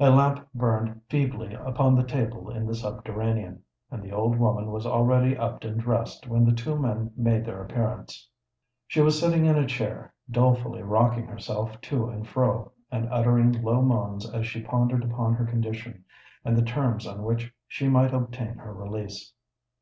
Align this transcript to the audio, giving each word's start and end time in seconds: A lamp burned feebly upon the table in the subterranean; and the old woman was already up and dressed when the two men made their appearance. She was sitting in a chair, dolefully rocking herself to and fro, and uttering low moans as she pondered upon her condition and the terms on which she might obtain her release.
A 0.00 0.08
lamp 0.08 0.48
burned 0.54 1.02
feebly 1.10 1.52
upon 1.52 1.94
the 1.96 2.02
table 2.02 2.48
in 2.50 2.64
the 2.66 2.74
subterranean; 2.74 3.62
and 3.90 4.02
the 4.02 4.10
old 4.10 4.38
woman 4.38 4.70
was 4.70 4.86
already 4.86 5.36
up 5.36 5.62
and 5.64 5.78
dressed 5.78 6.26
when 6.26 6.46
the 6.46 6.54
two 6.54 6.78
men 6.78 7.10
made 7.14 7.44
their 7.44 7.62
appearance. 7.62 8.26
She 8.86 9.02
was 9.02 9.20
sitting 9.20 9.44
in 9.44 9.58
a 9.58 9.66
chair, 9.66 10.14
dolefully 10.30 10.82
rocking 10.82 11.26
herself 11.26 11.78
to 11.82 12.08
and 12.08 12.26
fro, 12.26 12.72
and 12.90 13.06
uttering 13.12 13.52
low 13.60 13.82
moans 13.82 14.26
as 14.32 14.46
she 14.46 14.62
pondered 14.62 15.04
upon 15.04 15.34
her 15.34 15.44
condition 15.44 16.04
and 16.42 16.56
the 16.56 16.62
terms 16.64 17.06
on 17.06 17.22
which 17.22 17.52
she 17.68 17.86
might 17.86 18.14
obtain 18.14 18.54
her 18.54 18.72
release. 18.72 19.34